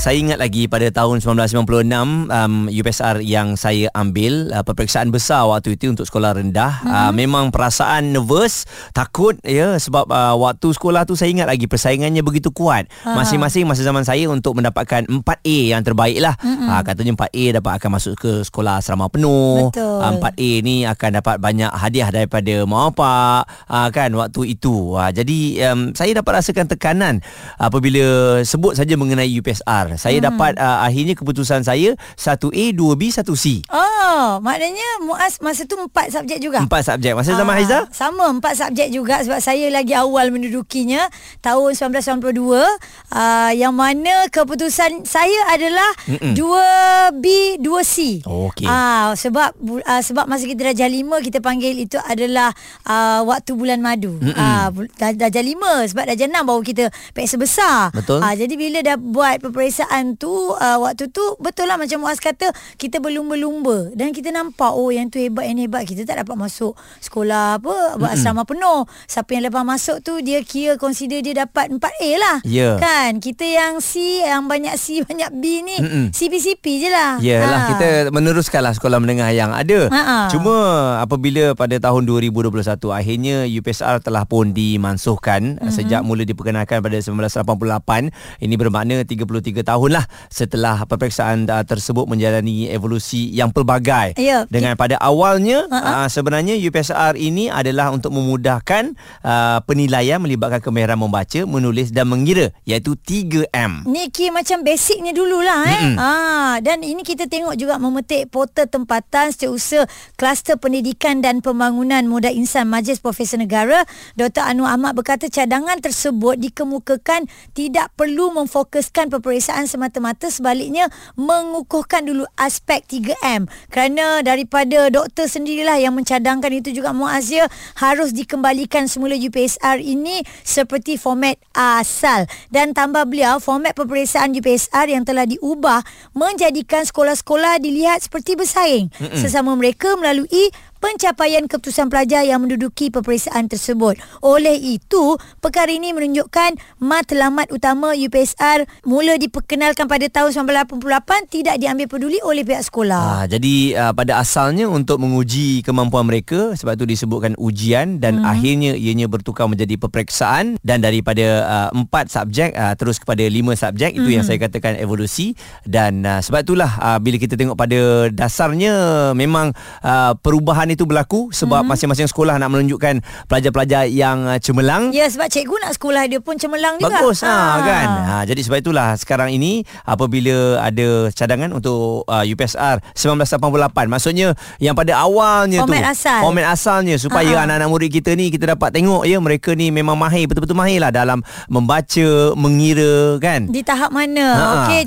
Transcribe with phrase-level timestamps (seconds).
[0.00, 5.76] Saya ingat lagi pada tahun 1996 um, UPSR yang saya ambil uh, peperiksaan besar waktu
[5.76, 6.88] itu untuk sekolah rendah hmm.
[6.88, 8.64] uh, memang perasaan nervous
[8.96, 13.12] takut ya sebab uh, waktu sekolah tu saya ingat lagi persaingannya begitu kuat uh.
[13.12, 16.64] masing-masing masa zaman saya untuk mendapatkan 4A yang terbaik lah hmm.
[16.64, 20.00] uh, katanya 4A dapat akan masuk ke sekolah asrama penuh Betul.
[20.00, 25.12] Uh, 4A ni akan dapat banyak hadiah daripada mak bapak uh, kan waktu itu uh,
[25.12, 27.20] jadi um, saya dapat rasakan tekanan
[27.60, 30.26] apabila sebut saja mengenai UPSR saya hmm.
[30.30, 33.70] dapat uh, akhirnya keputusan saya 1A, 2B, 1C.
[33.70, 36.60] Oh, maknanya Muaz masa tu empat subjek juga.
[36.60, 37.16] Empat subjek.
[37.16, 37.78] Masa zaman Ah, Haiza?
[37.90, 41.08] Sama, empat subjek juga sebab saya lagi awal mendudukinya
[41.40, 46.34] tahun 1992 uh, yang mana keputusan saya adalah Mm-mm.
[46.36, 47.24] 2B,
[47.64, 48.26] 2C.
[48.26, 48.66] Oh, okey.
[48.68, 52.52] Ah, sebab uh, sebab masa kita darjah 5 kita panggil itu adalah
[52.84, 54.18] uh, waktu bulan madu.
[54.36, 56.84] Ah, uh, darjah 5 sebab darjah 6 baru kita
[57.16, 57.78] peksa besar.
[57.94, 58.20] Betul.
[58.20, 59.79] Ah, jadi bila dah buat peperiksaan
[60.16, 64.88] tu uh, waktu tu betul lah macam Muaz kata kita berlumba-lumba dan kita nampak oh
[64.88, 69.30] yang tu hebat yang hebat kita tak dapat masuk sekolah apa buat asrama penuh siapa
[69.30, 72.74] yang lepas masuk tu dia kira consider dia dapat 4A lah Ya.
[72.76, 76.04] kan kita yang C yang banyak C banyak B ni Mm-mm.
[76.10, 77.68] CP-CP je lah Yalah Ha.
[77.70, 79.86] kita meneruskanlah sekolah menengah yang ada.
[79.86, 80.32] Ha-ha.
[80.32, 80.56] Cuma
[80.98, 82.50] apabila pada tahun 2021
[82.90, 85.70] akhirnya UPSR telah pun dimansuhkan mm-hmm.
[85.70, 89.28] sejak mula diperkenalkan pada 1988 ini bermakna 33
[89.62, 94.16] tahun lah setelah peperiksaan uh, tersebut menjalani evolusi yang pelbagai.
[94.16, 94.46] Ya.
[94.48, 96.06] Dengan pada awalnya Ha-ha.
[96.06, 98.94] uh, sebenarnya UPSR ini adalah untuk memudahkan
[99.26, 103.84] uh, penilaian melibatkan kemahiran membaca, menulis dan mengira iaitu 3M.
[103.90, 105.82] Ni kira macam basicnya dululah eh.
[105.82, 105.96] Mm-mm.
[105.98, 112.30] Ah dan ini kita tengok juga memetik portal tempatan setiausaha kluster pendidikan dan pembangunan modal
[112.30, 113.82] insan Majlis Profesor Negara
[114.14, 114.46] Dr.
[114.46, 117.26] Anwar Ahmad berkata cadangan tersebut dikemukakan
[117.58, 120.86] tidak perlu memfokuskan peperiksaan semata-mata sebaliknya
[121.18, 127.46] mengukuhkan dulu aspek 3M kerana daripada doktor sendirilah yang mencadangkan itu juga Muaz ya
[127.78, 132.26] harus dikembalikan semula UPSR ini seperti format asal.
[132.50, 135.82] Dan tambah beliau format peperiksaan UPSR yang telah diubah
[136.14, 138.92] menjadikan sekolah-sekolah dilihat seperti bersaing.
[139.00, 139.16] Mm-mm.
[139.16, 144.00] sesama mereka melalui pencapaian keputusan pelajar yang menduduki peperiksaan tersebut.
[144.24, 151.86] Oleh itu, perkara ini menunjukkan matlamat utama UPSR mula diperkenalkan pada tahun 1988 tidak diambil
[151.86, 153.22] peduli oleh pihak sekolah.
[153.22, 158.30] Ah, jadi uh, pada asalnya untuk menguji kemampuan mereka sebab itu disebutkan ujian dan hmm.
[158.32, 163.92] akhirnya ianya bertukar menjadi peperiksaan dan daripada uh, empat subjek uh, terus kepada lima subjek
[163.92, 165.36] itu yang saya katakan evolusi
[165.68, 168.72] dan uh, sebab itulah uh, bila kita tengok pada dasarnya
[169.12, 169.52] memang
[169.84, 175.26] uh, perubahan itu berlaku sebab masing-masing sekolah nak menunjukkan pelajar-pelajar yang uh, cemerlang Ya sebab
[175.26, 177.02] cikgu nak sekolah dia pun cemerlang juga.
[177.02, 177.88] Bagus ha, kan.
[178.06, 184.72] Ha jadi sebab itulah sekarang ini apabila ada cadangan untuk uh, UPSR 1988 maksudnya yang
[184.72, 186.20] pada awalnya Format tu asal.
[186.22, 187.44] format asalnya supaya Ha-ha.
[187.48, 190.92] anak-anak murid kita ni kita dapat tengok ya mereka ni memang mahir betul-betul mahir lah
[190.94, 191.20] dalam
[191.50, 193.50] membaca, mengira kan.
[193.50, 194.26] Di tahap mana?
[194.30, 194.44] Ha.
[194.64, 194.82] Okey.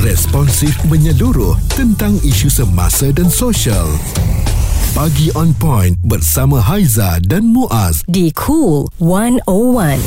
[0.00, 3.84] Responsif menyeluruh tentang isu semasa dan sosial.
[4.96, 8.00] Pagi on point bersama Haiza dan Muaz.
[8.08, 10.00] Di Cool 101.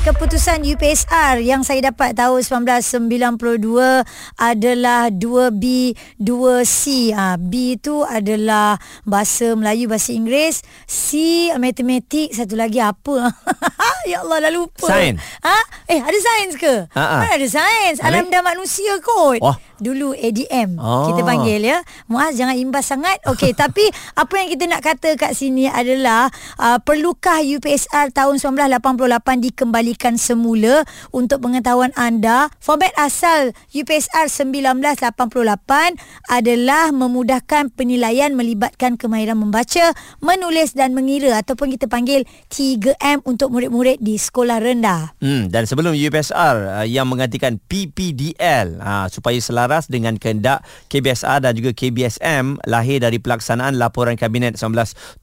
[0.00, 4.04] Keputusan UPSR yang saya dapat tahun 1992
[4.36, 7.16] adalah 2B, 2C.
[7.16, 8.76] Ha, B itu adalah
[9.08, 10.60] bahasa Melayu, bahasa Inggeris.
[10.84, 12.36] C, matematik.
[12.36, 13.28] Satu lagi apa?
[14.06, 14.86] ya Allah, dah lupa.
[14.88, 15.20] Sains.
[15.42, 15.58] Ha?
[15.90, 16.74] Eh, ada sains ke?
[16.92, 17.18] Ha, ha.
[17.24, 17.98] Mana ada sains?
[18.00, 19.40] Alam dah manusia kot.
[19.42, 19.56] Wah.
[19.80, 21.08] Dulu ADM Oh.
[21.08, 21.80] kita panggil ya.
[22.06, 23.16] Muaz jangan imbas sangat.
[23.24, 26.28] Okey, tapi apa yang kita nak kata kat sini adalah
[26.60, 32.52] uh, perlukah UPSR tahun 1988 dikembalikan semula untuk pengetahuan anda?
[32.60, 35.96] Format asal UPSR 1988
[36.28, 44.02] adalah memudahkan penilaian melibatkan kemahiran membaca, menulis dan mengira ataupun kita panggil 3M untuk murid-murid
[44.02, 45.16] di sekolah rendah.
[45.22, 51.54] Hmm, dan sebelum UPSR uh, yang menggantikan PPDL uh, supaya selaras dengan kehendak KBSR dan
[51.54, 55.22] juga KBSM lahir dari pelaksanaan laporan kabinet 1979.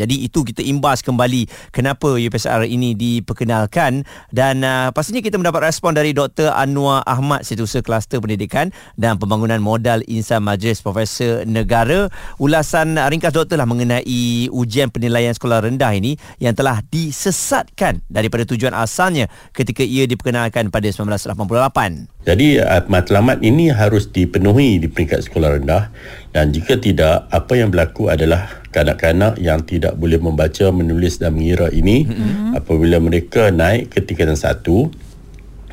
[0.00, 5.92] Jadi itu kita imbas kembali kenapa UPSR ini diperkenalkan dan uh, pastinya kita mendapat respon
[5.92, 6.48] dari Dr.
[6.56, 12.08] Anwar Ahmad Setiausaha Kluster Pendidikan dan Pembangunan Modal Insan Majlis Profesor Negara.
[12.40, 18.72] Ulasan ringkas doktor lah mengenai ujian penilaian sekolah rendah ini yang telah disesatkan daripada tujuan
[18.72, 22.19] asalnya ketika ia diperkenalkan pada 1988.
[22.20, 25.88] Jadi uh, matlamat matlamat ini harus dipenuhi di peringkat sekolah rendah
[26.36, 31.72] dan jika tidak apa yang berlaku adalah kanak-kanak yang tidak boleh membaca menulis dan mengira
[31.72, 32.60] ini mm-hmm.
[32.60, 34.92] apabila mereka naik ke tingkatan satu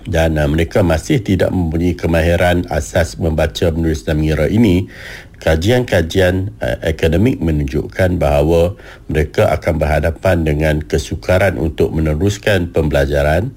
[0.08, 4.88] dan uh, mereka masih tidak mempunyai kemahiran asas membaca menulis dan mengira ini
[5.44, 8.80] kajian-kajian uh, akademik menunjukkan bahawa
[9.12, 13.52] mereka akan berhadapan dengan kesukaran untuk meneruskan pembelajaran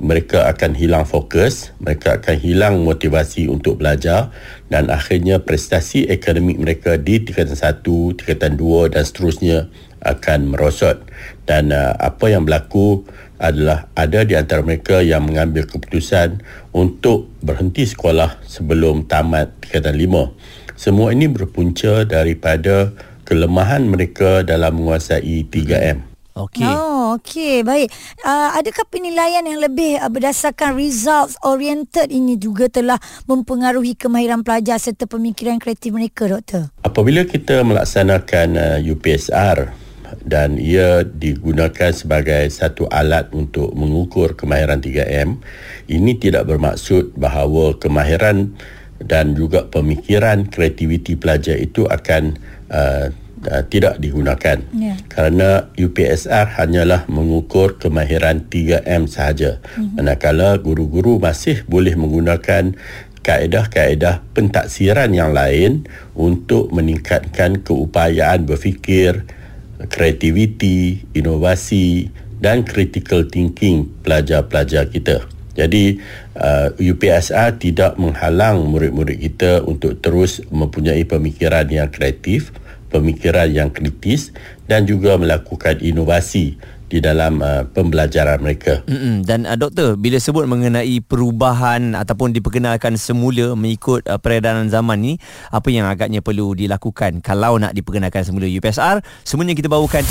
[0.00, 4.32] mereka akan hilang fokus, mereka akan hilang motivasi untuk belajar
[4.72, 7.84] dan akhirnya prestasi akademik mereka di tingkatan 1,
[8.18, 9.58] tingkatan 2 dan seterusnya
[10.02, 11.02] akan merosot.
[11.44, 13.04] Dan uh, apa yang berlaku
[13.38, 16.42] adalah ada di antara mereka yang mengambil keputusan
[16.74, 20.78] untuk berhenti sekolah sebelum tamat tingkatan 5.
[20.78, 22.94] Semua ini berpunca daripada
[23.28, 26.07] kelemahan mereka dalam menguasai 3M.
[26.38, 26.62] Okey.
[26.62, 27.66] Oh, okey.
[27.66, 27.90] Baik.
[28.22, 34.78] Uh, adakah penilaian yang lebih uh, berdasarkan results oriented ini juga telah mempengaruhi kemahiran pelajar
[34.78, 36.70] serta pemikiran kreatif mereka, Doktor?
[36.86, 39.74] Apabila kita melaksanakan uh, UPSR
[40.22, 45.42] dan ia digunakan sebagai satu alat untuk mengukur kemahiran 3M,
[45.90, 48.54] ini tidak bermaksud bahawa kemahiran
[49.02, 52.34] dan juga pemikiran kreativiti pelajar itu akan
[52.70, 53.10] uh,
[53.46, 54.98] uh, tidak digunakan yeah.
[55.06, 60.00] kerana UPSR hanyalah mengukur kemahiran 3M sahaja mm-hmm.
[60.00, 62.74] manakala guru-guru masih boleh menggunakan
[63.22, 65.84] kaedah-kaedah pentaksiran yang lain
[66.16, 69.28] untuk meningkatkan keupayaan berfikir
[69.92, 72.08] kreativiti inovasi
[72.38, 75.98] dan critical thinking pelajar-pelajar kita jadi
[76.38, 82.54] uh, UPSR tidak menghalang murid-murid kita untuk terus mempunyai pemikiran yang kreatif
[82.88, 84.32] pemikiran yang kritis
[84.64, 86.56] dan juga melakukan inovasi
[86.88, 88.80] di dalam uh, pembelajaran mereka.
[88.88, 89.20] Mm-mm.
[89.22, 95.12] Dan uh, doktor, bila sebut mengenai perubahan ataupun diperkenalkan semula mengikut uh, peredaran zaman ni,
[95.52, 99.04] apa yang agaknya perlu dilakukan kalau nak diperkenalkan semula UPSR?
[99.20, 100.02] Semuanya kita bawakan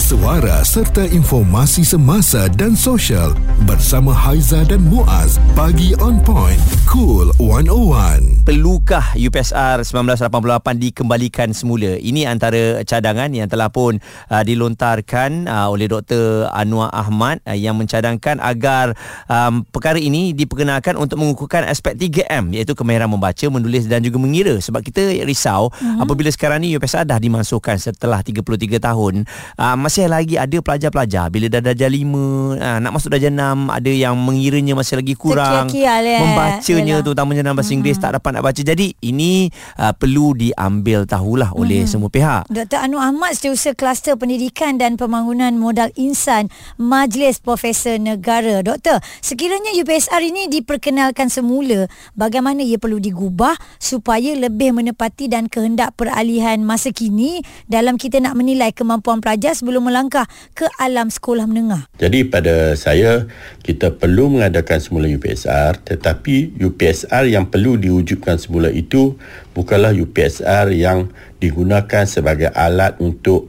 [0.00, 3.36] suara serta informasi semasa dan sosial
[3.68, 5.36] bersama Haiza dan Muaz.
[5.52, 6.56] Pagi on point
[6.88, 12.00] cool 101 Pelukah UPSR 1988 dikembalikan semula?
[12.00, 14.00] Ini antara cadangan yang telah pun
[14.32, 18.96] uh, dilontarkan uh, oleh Dr Anwar Ahmad uh, yang mencadangkan agar
[19.28, 24.56] um, perkara ini diperkenalkan untuk mengukuhkan aspek 3M iaitu kemahiran membaca menulis dan juga mengira.
[24.56, 26.02] Sebab kita risau uh-huh.
[26.02, 29.28] apabila sekarang ni UPSR dah dimasukkan setelah 33 tahun
[29.60, 33.90] uh, masih lagi ada pelajar-pelajar bila dah darjah 5 ha, nak masuk darjah 6 ada
[33.90, 35.98] yang mengiranya masih lagi kurang ya.
[36.22, 37.74] membacanya tu terutamanya dalam bahasa.
[37.74, 39.50] Inggeris tak dapat nak baca jadi ini
[39.82, 41.90] uh, perlu diambil tahulah oleh hmm.
[41.90, 42.86] semua pihak Dr.
[42.86, 46.46] Anu Ahmad setiausaha kluster pendidikan dan pembangunan modal insan
[46.78, 54.70] Majlis Profesor Negara Doktor sekiranya UPSR ini diperkenalkan semula bagaimana ia perlu digubah supaya lebih
[54.70, 60.68] menepati dan kehendak peralihan masa kini dalam kita nak menilai kemampuan pelajar sebelum melangkah ke
[60.78, 61.88] alam sekolah menengah.
[61.98, 63.26] Jadi pada saya
[63.64, 69.16] kita perlu mengadakan semula UPSR tetapi UPSR yang perlu diwujudkan semula itu
[69.56, 71.10] bukanlah UPSR yang
[71.40, 73.48] digunakan sebagai alat untuk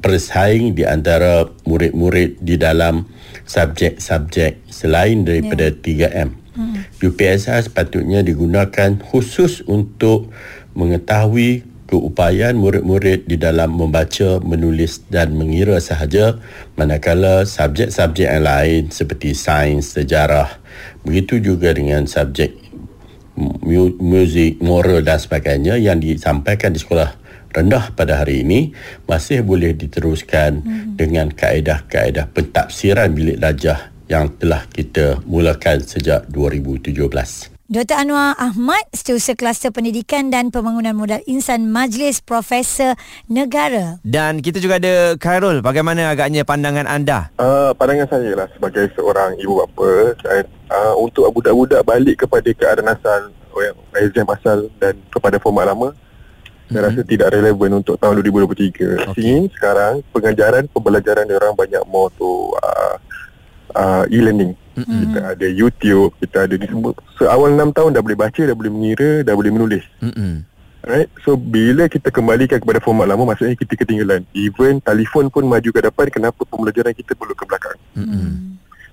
[0.00, 3.04] bersaing di antara murid-murid di dalam
[3.44, 6.08] subjek-subjek selain daripada yeah.
[6.08, 6.28] 3M.
[6.56, 6.82] Hmm.
[6.98, 10.32] UPSR sepatutnya digunakan khusus untuk
[10.74, 16.38] mengetahui keupayaan murid-murid di dalam membaca, menulis dan mengira sahaja
[16.78, 20.62] manakala subjek-subjek yang lain seperti sains, sejarah
[21.02, 22.54] begitu juga dengan subjek
[23.98, 27.18] muzik, moral dan sebagainya yang disampaikan di sekolah
[27.50, 28.70] rendah pada hari ini
[29.10, 30.94] masih boleh diteruskan hmm.
[30.94, 37.59] dengan kaedah-kaedah pentafsiran bilik darjah yang telah kita mulakan sejak 2017.
[37.70, 38.02] Dr.
[38.02, 42.98] Anwar Ahmad, Setiausaha Kluster Pendidikan dan Pembangunan Modal Insan Majlis Profesor
[43.30, 44.02] Negara.
[44.02, 45.62] Dan kita juga ada Khairul.
[45.62, 47.30] Bagaimana agaknya pandangan anda?
[47.38, 53.30] Uh, pandangan saya lah sebagai seorang ibu bapa uh, untuk budak-budak balik kepada keadaan asal
[54.02, 56.74] exam asal dan kepada format lama mm-hmm.
[56.74, 59.14] saya rasa tidak relevan untuk tahun 2023.
[59.14, 59.46] Okay.
[59.54, 62.98] sekarang pengajaran pembelajaran orang banyak more to uh,
[63.74, 64.54] uh, e-learning.
[64.78, 65.00] Mm-hmm.
[65.02, 66.92] Kita ada YouTube, kita ada di semua.
[67.18, 69.84] Seawal so, 6 tahun dah boleh baca, dah boleh mengira, dah boleh menulis.
[70.00, 70.32] Mm-hmm.
[70.80, 71.12] Right?
[71.20, 74.24] So bila kita kembalikan kepada format lama maksudnya kita ketinggalan.
[74.32, 77.78] Even telefon pun maju ke depan kenapa pembelajaran kita perlu ke belakang.
[77.98, 78.32] Mm-hmm.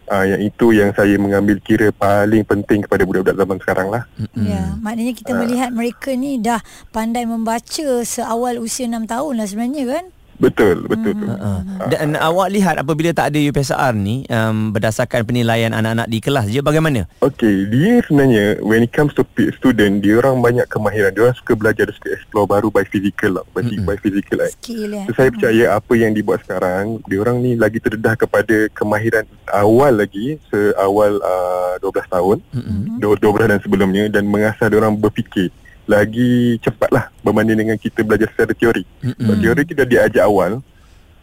[0.07, 4.03] Uh, yang itu yang saya mengambil kira paling penting kepada budak-budak zaman sekarang lah.
[4.19, 4.43] Mm-hmm.
[4.43, 5.37] Ya, maknanya kita uh.
[5.39, 6.59] melihat mereka ni dah
[6.91, 10.05] pandai membaca seawal usia 6 tahun lah sebenarnya kan?
[10.37, 11.25] Betul, betul tu.
[11.25, 16.45] Uh, dan awak lihat apabila tak ada UPSR ni um, berdasarkan penilaian anak-anak di kelas
[16.53, 17.09] je bagaimana?
[17.25, 21.09] Okay, dia sebenarnya when it comes to p- student, dia orang banyak kemahiran.
[21.09, 23.45] Dia orang suka belajar, dia suka explore baru by physical lah.
[23.57, 24.49] By, by physical lah.
[24.61, 25.03] Skill ya.
[25.09, 29.89] So, saya percaya apa yang dibuat sekarang, dia orang ni lagi terdedah kepada kemahiran awal
[29.97, 33.01] lagi, seawal uh, 12 tahun, mm-hmm.
[33.01, 35.49] 12 dan sebelumnya dan mengasah dia orang berfikir
[35.87, 38.83] lagi cepatlah berbanding dengan kita belajar secara teori.
[39.01, 39.23] Mm-hmm.
[39.23, 40.59] So, teori kita diajar awal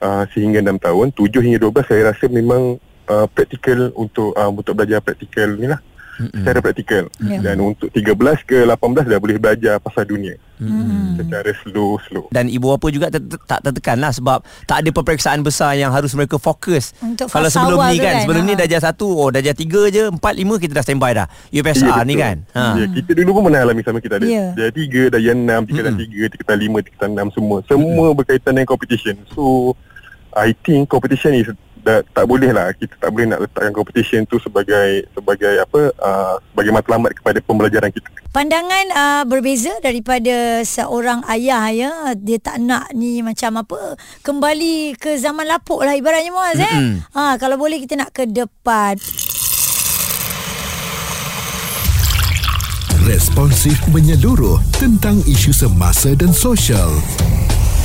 [0.00, 4.72] uh, sehingga 6 tahun, 7 hingga 12 saya rasa memang uh, praktikal untuk uh, untuk
[4.72, 5.80] belajar praktikal ni lah.
[6.14, 6.40] Mm-hmm.
[6.40, 7.38] Secara praktikal Ya.
[7.40, 11.18] Dan untuk 13 ke 18 dah boleh belajar pasal dunia Hmm.
[11.18, 14.38] Secara slow-slow Dan ibu bapa juga ter- ter- tak tertekan lah sebab
[14.70, 16.94] tak ada peperiksaan besar yang harus mereka fokus.
[17.02, 18.58] Untuk Kalau sebelum ni kan, kan, sebelum ni ha.
[18.62, 21.26] darjah satu, oh darjah tiga je, empat, lima kita dah standby dah.
[21.50, 22.22] UPSR ni betul.
[22.22, 22.36] kan.
[22.54, 22.64] Ha.
[22.78, 24.26] Ya, kita dulu pun pernah alami sama kita ada.
[24.30, 24.46] Ya.
[24.70, 27.58] Tiga, daya enam, tiga dan tiga, tiga dan lima, tiga dan enam semua.
[27.66, 29.18] Semua berkaitan dengan competition.
[29.34, 29.74] So,
[30.34, 31.50] I think competition is
[31.84, 36.34] dah, tak boleh lah kita tak boleh nak letakkan competition tu sebagai sebagai apa uh,
[36.50, 38.08] sebagai matlamat kepada pembelajaran kita.
[38.32, 45.20] Pandangan uh, berbeza daripada seorang ayah ya dia tak nak ni macam apa kembali ke
[45.20, 46.98] zaman lapuk lah ibaratnya Muaz eh.
[47.12, 48.96] Ha kalau boleh kita nak ke depan.
[53.04, 56.88] Responsif menyeluruh tentang isu semasa dan sosial.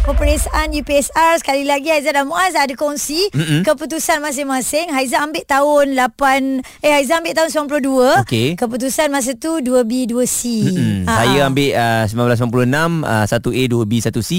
[0.00, 3.60] Peperiksaan UPSR sekali lagi Haiza dan Muaz ada kongsi Mm-mm.
[3.68, 4.88] keputusan masing-masing.
[4.88, 8.24] Haiza ambil tahun 8 eh Haiza ambil tahun 92.
[8.24, 8.48] Okey.
[8.56, 10.40] Keputusan masa tu 2B 2C.
[10.72, 11.04] Mm-mm.
[11.04, 11.48] Ha, Saya ha.
[11.52, 14.30] ambil uh, 1996 uh, 1A 2B 1C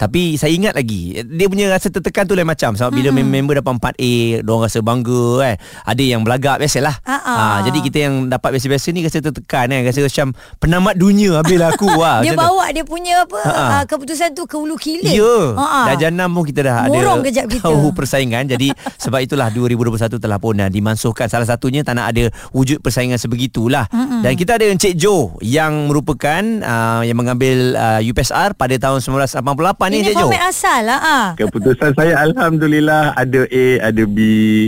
[0.00, 3.28] tapi saya ingat lagi dia punya rasa tertekan tu lain macam sebab bila mm-hmm.
[3.28, 7.16] member dapat 4A diorang rasa bangga kan ada yang belagak biasalah Ha.
[7.20, 10.26] Ah, jadi kita yang dapat biasa-biasa ni rasa tertekan kan rasa macam
[10.58, 12.40] penamat dunia habis lah aku wah dia tu.
[12.40, 14.74] bawa dia punya apa uh, keputusan tu ke hulu
[15.10, 15.20] kilit.
[15.20, 15.80] Ya Ha, ha.
[15.92, 17.64] Darjah 6 pun kita dah Murung ada kejap kita.
[17.66, 18.68] Tahu persaingan Jadi
[19.04, 23.90] sebab itulah 2021 telah pun uh, dimansuhkan Salah satunya tak nak ada Wujud persaingan sebegitulah
[23.90, 24.22] Mm-mm.
[24.24, 29.42] Dan kita ada Encik Jo Yang merupakan uh, Yang mengambil uh, UPSR Pada tahun 1988
[29.42, 31.00] ni Ini Encik Jo format asal lah.
[31.00, 31.16] Ha.
[31.34, 34.18] Keputusan saya Alhamdulillah ada A, ada B.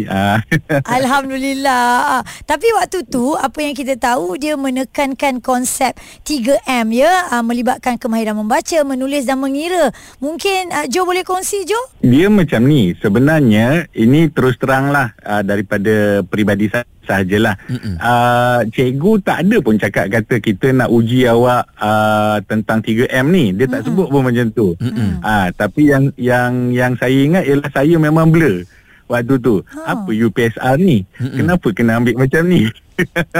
[0.08, 0.38] Uh,
[0.98, 1.86] Alhamdulillah.
[2.18, 5.94] Ah, Tapi waktu tu apa yang kita tahu dia menekankan konsep
[6.26, 9.92] 3M ya, ah, melibatkan kemahiran membaca, menulis dan mengira.
[10.18, 10.31] Mungkin
[10.72, 11.76] uh, Jo boleh kongsi Jo?
[12.00, 12.94] dia macam ni.
[12.98, 17.58] Sebenarnya ini terus teranglah uh, daripada peribadi saya sahajalah.
[17.98, 23.50] Uh, cikgu tak ada pun cakap kata kita nak uji awak uh, tentang 3M ni.
[23.52, 24.72] Dia tak sebut pun macam tu.
[25.20, 28.62] Uh, tapi yang yang yang saya ingat ialah saya memang blur
[29.10, 29.60] waktu tu.
[29.76, 29.98] Ha.
[29.98, 31.04] Apa UPSR ni?
[31.18, 32.64] Kenapa kena ambil macam ni?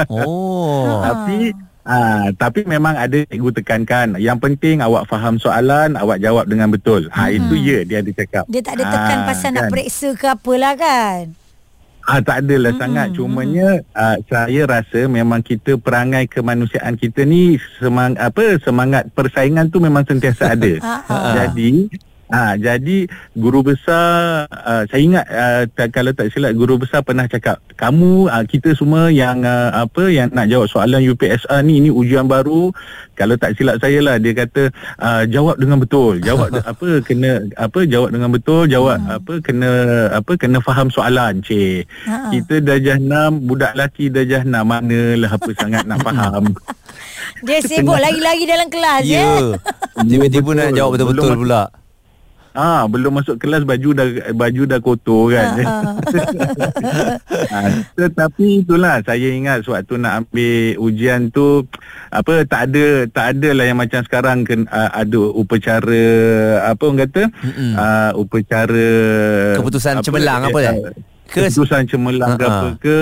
[0.09, 6.47] Oh Tapi Ah, tapi memang ada cikgu tekankan yang penting awak faham soalan awak jawab
[6.47, 7.11] dengan betul.
[7.11, 8.45] Ha itu ya dia ada cakap.
[8.47, 9.71] Dia tak ada tekan Ah, pasal nak kan?
[9.75, 11.35] periksa ke apalah kan?
[12.03, 12.83] Ah tak adalah mm-hmm.
[12.83, 19.71] sangat cumanya uh, saya rasa memang kita perangai kemanusiaan kita ni semang apa semangat persaingan
[19.71, 20.73] tu memang sentiasa ada.
[21.11, 21.35] Ah.
[21.35, 21.91] Jadi
[22.33, 27.29] Ha, jadi guru besar uh, saya ingat uh, tak, kalau tak silap guru besar pernah
[27.29, 31.93] cakap kamu uh, kita semua yang uh, apa yang nak jawab soalan UPSR ni ini
[31.93, 32.73] ujian baru.
[33.13, 36.25] Kalau tak silap saya lah dia kata uh, jawab dengan betul.
[36.25, 39.13] Jawab de- apa kena apa jawab dengan betul jawab hmm.
[39.13, 39.71] apa kena
[40.17, 41.85] apa kena faham soalan cik.
[42.09, 42.33] Ha-ha.
[42.33, 46.49] kita darjah 6 budak lelaki darjah 6 manalah apa sangat nak faham.
[47.47, 49.21] Dia sibuk lagi-lagi dalam kelas ya.
[49.21, 49.37] Ya.
[50.01, 51.82] Tiba-tiba nak jawab betul-betul Belum- pula
[52.53, 55.57] Ah, belum masuk kelas baju dah baju dah kotor kan.
[57.49, 61.65] ah, tetapi itulah saya ingat sewaktu nak ambil ujian tu
[62.09, 66.05] apa tak ada tak ada lah yang macam sekarang ken, uh, ada upacara
[66.67, 67.73] apa orang kata Mm-mm.
[67.73, 68.89] uh, upacara
[69.57, 70.75] Keputusan cemerlang apa dah?
[70.75, 70.93] uh,
[71.25, 72.61] Ke- keputusan cemerlang ke Ha-ha.
[72.61, 72.99] apa ke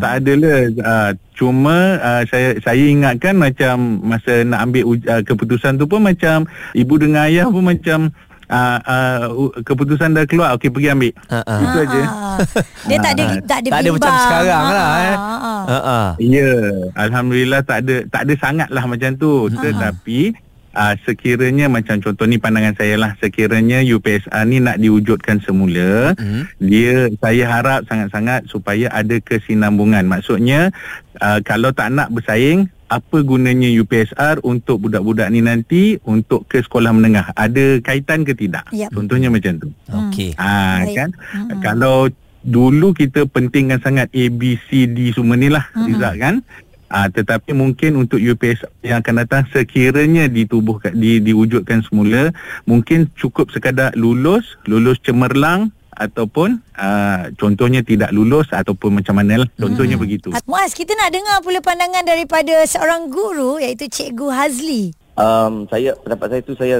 [0.00, 5.22] tak ada lah uh, cuma uh, saya saya ingatkan macam masa nak ambil uj- uh,
[5.22, 6.42] keputusan tu pun macam
[6.74, 8.10] ibu dengan ayah pun macam
[8.50, 9.20] uh, uh,
[9.62, 11.54] keputusan dah keluar okey pergi ambil Ha-ha.
[11.56, 12.38] itu aja Ah,
[12.84, 15.16] Dia tak ada tak ada Tak ada macam sekarang lah Ah, eh.
[15.62, 16.08] Ha ah.
[16.18, 16.50] Ya,
[16.96, 19.32] alhamdulillah tak ada tak ada sangat lah macam tu.
[19.52, 20.20] Tetapi
[20.72, 26.42] uh, sekiranya macam contoh ni pandangan saya lah, sekiranya UPSR ni nak diwujudkan semula, Mhm.
[26.60, 30.06] dia saya harap sangat-sangat supaya ada kesinambungan.
[30.06, 30.72] Maksudnya
[31.18, 36.90] uh, kalau tak nak bersaing apa gunanya UPSR untuk budak-budak ni nanti untuk ke sekolah
[36.90, 37.30] menengah?
[37.38, 38.66] Ada kaitan ke tidak?
[38.74, 38.90] Yap.
[38.90, 39.70] Contohnya macam tu.
[39.86, 40.98] Okey Ah Baik.
[40.98, 41.10] kan
[41.62, 42.10] kalau
[42.42, 45.94] dulu kita pentingkan sangat A B C D semua ni lah Mm-mm.
[45.94, 46.36] Rizal kan
[46.90, 52.34] Uh, tetapi mungkin untuk UPS yang akan datang sekiranya ditubuhkan di, diwujudkan semula
[52.66, 55.70] mungkin cukup sekadar lulus lulus cemerlang
[56.00, 60.04] ataupun uh, contohnya tidak lulus ataupun macam mana lah contohnya hmm.
[60.08, 65.92] begitu Muaz kita nak dengar pula pandangan daripada seorang guru iaitu Cikgu Hazli um, saya
[66.00, 66.76] pendapat saya tu saya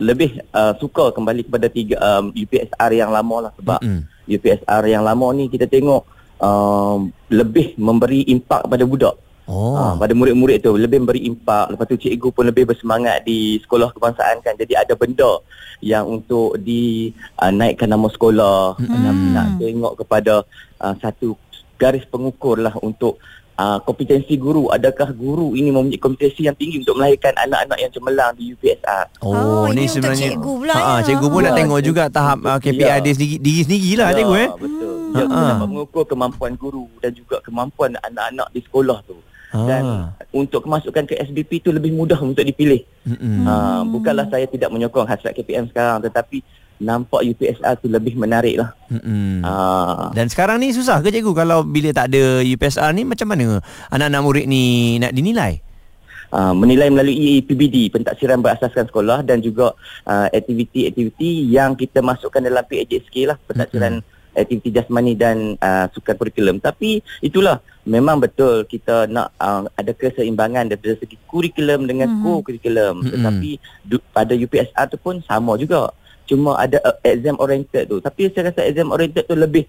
[0.00, 4.02] lebih uh, suka kembali kepada tiga um, UPSR yang lama lah sebab mm-hmm.
[4.40, 6.08] UPSR yang lama ni kita tengok
[6.40, 9.14] um, lebih memberi impak kepada budak
[9.52, 9.76] Oh.
[9.76, 13.92] Ha, pada murid-murid tu lebih beri impak lepas tu cikgu pun lebih bersemangat di sekolah
[13.92, 15.44] kebangsaan kan jadi ada benda
[15.84, 18.96] yang untuk dinaikkan uh, nama sekolah hmm.
[19.04, 20.34] nak, nak tengok kepada
[20.80, 21.36] uh, satu
[21.76, 23.20] garis pengukur lah untuk
[23.60, 28.32] uh, kompetensi guru adakah guru ini mempunyai kompetensi yang tinggi untuk melahirkan anak-anak yang cemerlang
[28.32, 31.12] di UPSR oh, oh ini, sebenarnya cikgu pula ha, ya.
[31.12, 32.96] cikgu pun ya, nak tengok cikgu, juga tahap uh, KPI ya.
[33.04, 35.40] dia sendiri, diri sendiri lah ya, cikgu eh betul dia ha.
[35.52, 39.18] dapat mengukur kemampuan guru dan juga kemampuan anak-anak di sekolah tu
[39.52, 40.04] dan ah.
[40.32, 42.80] untuk kemasukan ke SBP itu lebih mudah untuk dipilih.
[43.04, 43.44] Mm-hmm.
[43.44, 46.40] Uh, bukanlah saya tidak menyokong hasrat KPM sekarang tetapi
[46.80, 48.72] nampak UPSR tu lebih menarik lah.
[48.88, 49.44] Mm-hmm.
[49.44, 50.08] Uh.
[50.16, 53.60] Dan sekarang ni susah ke cikgu kalau bila tak ada UPSR ni macam mana
[53.92, 55.60] anak-anak murid ni nak dinilai?
[56.32, 59.76] Uh, menilai melalui PBD pentaksiran berasaskan sekolah dan juga
[60.08, 66.16] uh, aktiviti-aktiviti yang kita masukkan dalam PHSK lah pentaksiran mm-hmm aktiviti jasmani dan uh, sukan
[66.16, 72.24] kurikulum tapi itulah memang betul kita nak uh, ada keseimbangan dari segi kurikulum dengan mm-hmm.
[72.24, 73.12] co-kurikulum mm-hmm.
[73.12, 73.50] tetapi
[73.84, 75.92] du- pada UPSR tu pun sama juga
[76.24, 79.66] cuma ada uh, exam oriented tu tapi saya rasa exam oriented tu lebih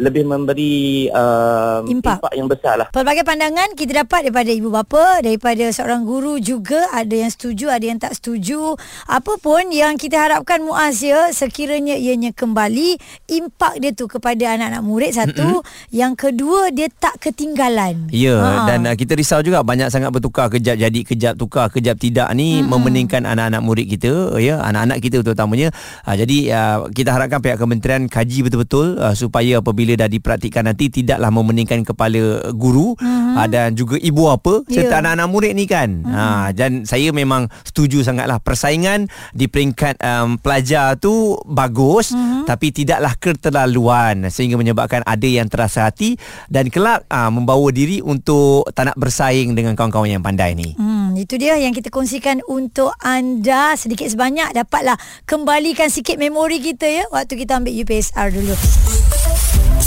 [0.00, 2.24] lebih memberi uh, impak.
[2.24, 2.88] impak yang besar lah.
[2.88, 7.84] Pelbagai pandangan kita dapat daripada ibu bapa, daripada seorang guru juga ada yang setuju, ada
[7.84, 8.72] yang tak setuju.
[9.04, 12.96] Apa pun yang kita harapkan Muaz ya, sekiranya ianya kembali,
[13.28, 15.60] impak dia tu kepada anak-anak murid satu.
[15.60, 15.92] Mm-hmm.
[15.92, 18.08] Yang kedua, dia tak ketinggalan.
[18.08, 18.64] Ya, ha.
[18.64, 22.58] dan uh, kita risau juga banyak sangat bertukar kejap jadi kejap tukar, kejap tidak ni
[22.58, 22.70] mm-hmm.
[22.70, 25.68] memeningkan anak-anak murid kita, ya, anak-anak kita terutamanya.
[26.08, 30.62] Uh, jadi uh, kita harapkan pihak kementerian kaji betul-betul uh, supaya apabila bila dah dipraktikkan
[30.62, 33.50] nanti tidaklah memeningkan kepala guru uh-huh.
[33.50, 34.86] dan juga ibu apa yeah.
[34.86, 36.06] serta anak-anak murid ni kan.
[36.06, 36.14] Uh-huh.
[36.14, 42.46] Ha dan saya memang setuju sangatlah persaingan di peringkat um, pelajar tu bagus uh-huh.
[42.46, 46.14] tapi tidaklah keterlaluan sehingga menyebabkan ada yang terasa hati
[46.46, 50.78] dan kelak uh, membawa diri untuk tak nak bersaing dengan kawan-kawan yang pandai ni.
[50.78, 54.96] Hmm itu dia yang kita kongsikan untuk anda sedikit sebanyak dapatlah
[55.28, 58.54] kembalikan sikit memori kita ya waktu kita ambil UPSR dulu